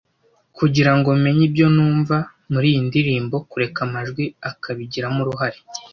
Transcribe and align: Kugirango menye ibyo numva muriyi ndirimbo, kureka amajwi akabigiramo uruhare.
Kugirango 0.57 1.09
menye 1.23 1.43
ibyo 1.49 1.67
numva 1.75 2.17
muriyi 2.51 2.79
ndirimbo, 2.87 3.35
kureka 3.49 3.79
amajwi 3.87 4.23
akabigiramo 4.49 5.19
uruhare. 5.23 5.59